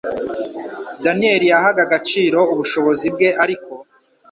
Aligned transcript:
Daniyeli 1.03 1.45
yahaga 1.53 1.81
agaciro 1.87 2.39
ubushobozi 2.53 3.05
bwe, 3.13 3.29
ariko 3.43 3.71